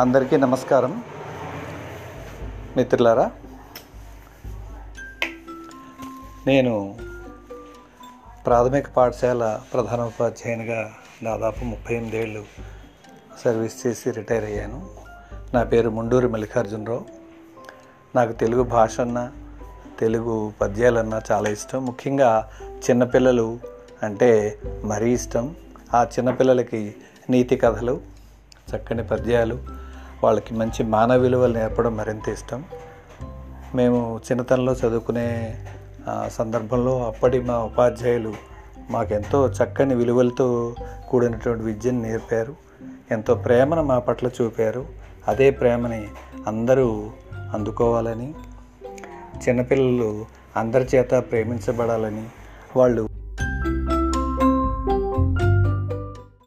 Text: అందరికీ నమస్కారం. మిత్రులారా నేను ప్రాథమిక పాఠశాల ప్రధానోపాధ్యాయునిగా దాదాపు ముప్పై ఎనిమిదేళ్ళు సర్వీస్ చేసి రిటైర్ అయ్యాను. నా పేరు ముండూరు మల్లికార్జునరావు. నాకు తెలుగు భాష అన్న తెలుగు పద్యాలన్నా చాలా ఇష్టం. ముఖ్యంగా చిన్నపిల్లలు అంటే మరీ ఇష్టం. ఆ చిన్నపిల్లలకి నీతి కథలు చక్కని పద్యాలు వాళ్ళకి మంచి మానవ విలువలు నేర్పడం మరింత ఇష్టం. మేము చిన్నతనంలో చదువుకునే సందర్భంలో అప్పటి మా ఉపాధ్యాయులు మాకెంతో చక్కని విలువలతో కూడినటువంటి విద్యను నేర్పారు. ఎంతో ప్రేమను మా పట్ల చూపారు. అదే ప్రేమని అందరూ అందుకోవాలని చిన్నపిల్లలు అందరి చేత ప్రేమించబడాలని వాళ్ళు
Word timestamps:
అందరికీ 0.00 0.36
నమస్కారం. 0.36 1.04
మిత్రులారా 2.76 3.30
నేను 6.46 6.98
ప్రాథమిక 8.46 8.88
పాఠశాల 8.88 9.60
ప్రధానోపాధ్యాయునిగా 9.72 10.92
దాదాపు 11.24 11.64
ముప్పై 11.64 11.94
ఎనిమిదేళ్ళు 11.94 12.44
సర్వీస్ 13.44 13.86
చేసి 13.86 14.10
రిటైర్ 14.10 14.44
అయ్యాను. 14.44 14.90
నా 15.54 15.62
పేరు 15.62 15.90
ముండూరు 15.90 16.28
మల్లికార్జునరావు. 16.28 17.04
నాకు 18.16 18.32
తెలుగు 18.32 18.62
భాష 18.62 19.00
అన్న 19.00 19.32
తెలుగు 20.00 20.52
పద్యాలన్నా 20.60 21.20
చాలా 21.32 21.48
ఇష్టం. 21.48 21.86
ముఖ్యంగా 21.86 22.50
చిన్నపిల్లలు 22.90 23.58
అంటే 24.02 24.58
మరీ 24.84 25.12
ఇష్టం. 25.12 25.54
ఆ 25.94 26.04
చిన్నపిల్లలకి 26.04 26.94
నీతి 27.30 27.56
కథలు 27.56 28.00
చక్కని 28.76 29.06
పద్యాలు 29.06 29.85
వాళ్ళకి 30.22 30.54
మంచి 30.54 30.82
మానవ 30.82 31.16
విలువలు 31.16 31.52
నేర్పడం 31.52 31.96
మరింత 31.96 32.28
ఇష్టం. 32.28 32.64
మేము 33.74 34.20
చిన్నతనంలో 34.30 34.72
చదువుకునే 34.72 35.58
సందర్భంలో 36.28 37.06
అప్పటి 37.06 37.40
మా 37.40 37.58
ఉపాధ్యాయులు 37.58 38.34
మాకెంతో 38.90 39.48
చక్కని 39.48 39.94
విలువలతో 39.94 40.74
కూడినటువంటి 41.08 41.64
విద్యను 41.64 42.02
నేర్పారు. 42.02 42.54
ఎంతో 43.10 43.34
ప్రేమను 43.34 43.82
మా 43.82 43.98
పట్ల 43.98 44.26
చూపారు. 44.26 44.86
అదే 45.28 45.50
ప్రేమని 45.50 46.08
అందరూ 46.46 47.10
అందుకోవాలని 47.54 48.34
చిన్నపిల్లలు 49.48 50.26
అందరి 50.56 50.88
చేత 50.94 51.10
ప్రేమించబడాలని 51.10 52.24
వాళ్ళు 52.76 53.15